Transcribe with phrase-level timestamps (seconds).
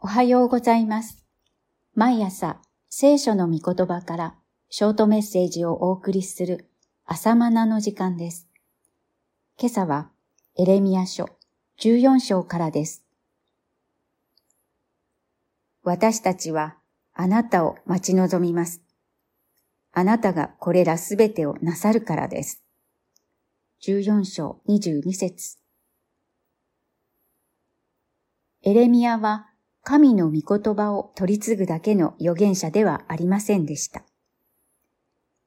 [0.00, 1.24] おはようございます。
[1.96, 4.34] 毎朝、聖書の御言葉から
[4.70, 6.70] ショートメッセージをお送りする
[7.04, 8.46] 朝マナの時間です。
[9.58, 10.10] 今朝は
[10.56, 11.28] エレミア書
[11.80, 13.02] 14章からです。
[15.82, 16.76] 私たちは
[17.12, 18.80] あなたを待ち望みます。
[19.92, 22.62] あなたがこれらすべてをなさるからです。
[23.82, 25.58] 14章22節
[28.62, 29.47] エレミアは
[29.88, 34.02] 神の御言葉を取り継ぐだけの預言者ではありませんでした。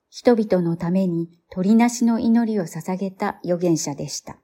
[0.09, 4.37] 人々のために鳥なしの祈りを捧げた預言者でした。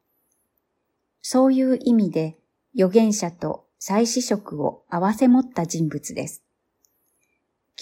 [1.23, 2.37] そういう意味で
[2.75, 6.43] 預言者と祭司職を合わせ持った人物です。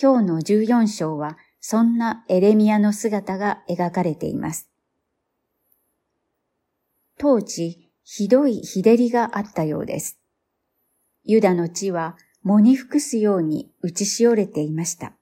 [0.01, 4.69] 今日の14章はそんなエレミアの姿が描かれています。
[7.17, 10.17] 当時、ひどい日照りがあったようです。
[11.25, 15.13] ユダの地は藻に服すように打ちしおれていました。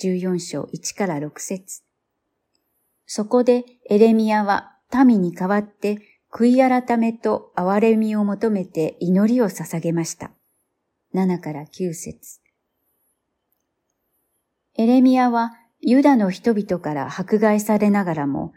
[0.00, 1.82] 14章1から6節
[3.06, 4.72] そこでエレミアは
[5.04, 5.98] 民に代わって
[6.32, 10.30] 悔い改めと憐れみを求めて祈りを捧げました。
[11.14, 12.40] 7から9節
[14.76, 18.52] エレミアはユダの人々から迫害されながらも、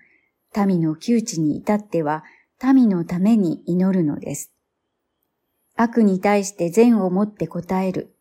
[0.65, 2.23] 民の窮地に至っては
[2.73, 4.51] 民のために祈るのです。
[5.77, 8.15] 悪に対して善をもって答える。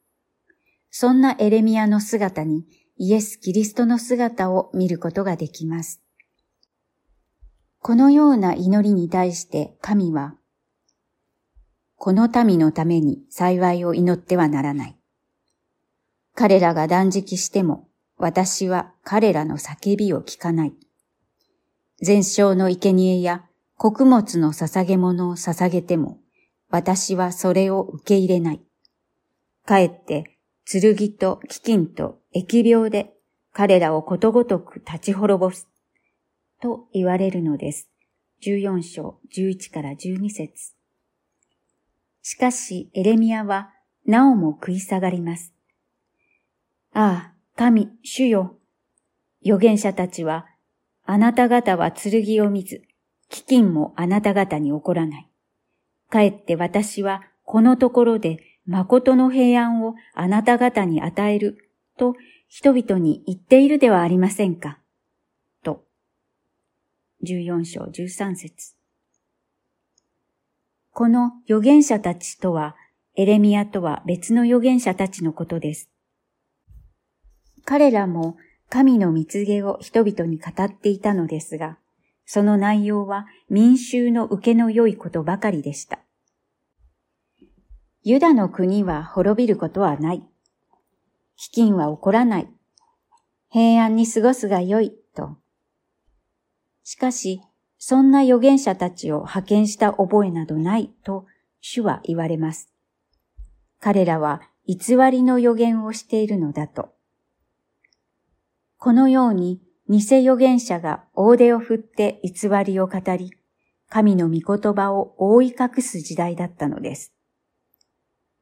[0.91, 2.67] そんなエレミアの姿に
[2.99, 6.03] イエス・キリストの姿を見ることができます。
[7.81, 10.35] このような祈りに対して神は、
[11.97, 14.97] この民のために幸いを祈ってはならない。
[16.35, 20.75] 彼らが断食しても私は彼らの叫びを聞かない。
[22.03, 26.19] 全焼の生贄や穀物の捧げ物を捧げても
[26.71, 28.61] 私はそれを受け入れない。
[29.65, 33.15] かえって、剣と飢饉と疫病で
[33.53, 35.69] 彼らをことごとく立ち滅ぼす。
[36.61, 37.89] と言われるのです。
[38.43, 40.73] 14章11から12節
[42.23, 43.71] しかし、エレミアは、
[44.05, 45.55] なおも食い下がります。
[46.93, 48.59] ああ、神、主よ。
[49.45, 50.47] 預言者たちは、
[51.05, 52.83] あなた方は剣を見ず、
[53.31, 55.31] 飢饉もあなた方に起こらない。
[56.11, 62.15] かえって私はこのところで誠の平安をあなた方に与えると
[62.49, 64.79] 人々に言っているではありませんか。
[65.63, 65.85] と。
[67.25, 68.77] 14章13節
[70.93, 72.75] この預言者たちとは、
[73.17, 75.91] エレミアとは別の預言者たちのことです。
[77.65, 78.39] 彼らも
[78.71, 81.79] 神の蜜げを人々に語っていたのですが、
[82.27, 86.01] その内容は民衆の受けの良いことばかりでした。
[88.03, 90.23] ユダの国は滅びることはない。
[91.39, 92.49] 飢饉は起こらない。
[93.51, 95.39] 平安に過ごすがよい、と。
[96.83, 97.43] しかし、
[97.79, 101.27] そんな預言者たちを派遣した覚えなどないと
[101.61, 102.71] 主は言われます。
[103.81, 106.95] 彼らは偽りの預言をしているのだと。
[108.79, 113.31] このように偽預言者が大手を振って偽りを語り、
[113.89, 117.13] 神の御言葉を覆い隠す時代だったのです。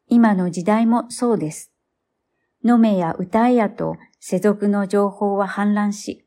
[0.08, 1.70] 今の時代もそうです。
[2.64, 6.24] 野目や歌えやと世俗の情報は氾濫し、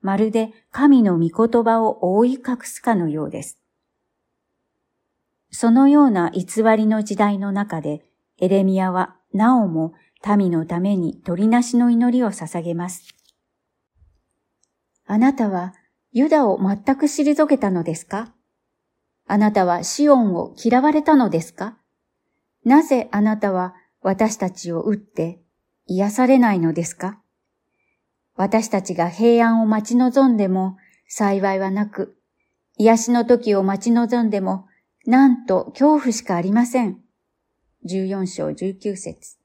[0.00, 3.58] まるで神の御言葉を覆い隠すかのようです。
[5.50, 8.02] そのような偽りの時代の中で、
[8.38, 9.92] エレミアはなおも
[10.36, 13.14] 民のために鳥なしの祈りを捧げます。
[15.06, 15.74] あなたは
[16.12, 18.32] ユダを全く退けたのですか？
[19.26, 21.76] あなたはシオンを嫌われたのですか？
[22.64, 25.40] なぜあなたは私たちを撃って
[25.86, 27.20] 癒されないのですか？
[28.36, 30.76] 私たちが平安を待ち望んでも
[31.06, 32.16] 幸いはなく、
[32.76, 34.66] 癒しの時を待ち望んでも、
[35.06, 36.98] なんと恐怖しかありません。
[37.86, 39.36] 14章19節。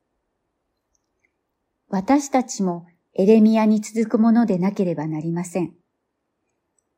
[1.89, 5.73] 私たちもエレミアに続くものでなければなりません。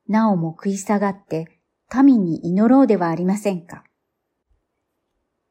[0.07, 3.83] なおも食い下がって神に祈ろうではありませんか。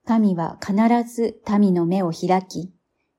[0.07, 0.75] 神は必
[1.05, 2.73] ず民の目を開き、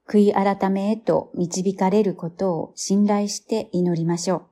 [0.08, 4.46] 悔い改めへと導かれることを信頼して祈りましょう。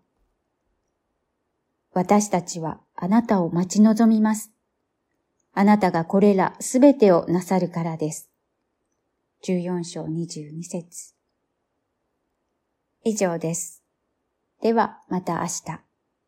[1.94, 4.52] 私たちはあなたを待ち望みます。
[5.54, 8.30] あなたがこれらすべてをなさるからです。
[9.44, 11.19] 14章22節
[13.04, 13.84] 以上です。
[14.62, 15.89] ではまた明日。